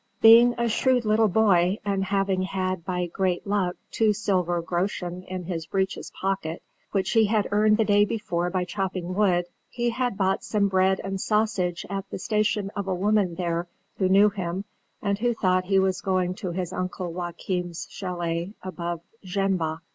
Being 0.19 0.55
a 0.57 0.67
shrewd 0.67 1.05
little 1.05 1.27
boy, 1.27 1.77
and 1.85 2.03
having 2.03 2.41
had 2.41 2.83
by 2.83 3.05
great 3.05 3.45
luck 3.45 3.75
two 3.91 4.13
silver 4.13 4.59
groschen 4.59 5.21
in 5.27 5.43
his 5.43 5.67
breeches 5.67 6.11
pocket, 6.19 6.63
which 6.91 7.11
he 7.11 7.25
had 7.27 7.47
earned 7.51 7.77
the 7.77 7.85
day 7.85 8.03
before 8.03 8.49
by 8.49 8.65
chopping 8.65 9.13
wood, 9.13 9.45
he 9.69 9.91
had 9.91 10.17
bought 10.17 10.43
some 10.43 10.69
bread 10.69 10.99
and 11.03 11.21
sausage 11.21 11.85
at 11.87 12.09
the 12.09 12.17
station 12.17 12.71
of 12.75 12.87
a 12.87 12.95
woman 12.95 13.35
there 13.35 13.67
who 13.99 14.09
knew 14.09 14.31
him, 14.31 14.65
and 15.03 15.19
who 15.19 15.35
thought 15.35 15.65
he 15.65 15.77
was 15.77 16.01
going 16.01 16.31
out 16.31 16.37
to 16.37 16.49
his 16.49 16.73
uncle 16.73 17.13
Joachim's 17.13 17.85
châlet 17.85 18.55
above 18.63 19.01
Jenbach. 19.23 19.83